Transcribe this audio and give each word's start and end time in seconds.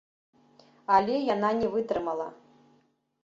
Але 0.95 1.15
яна 1.35 1.49
не 1.59 1.67
вытрымала. 1.75 2.27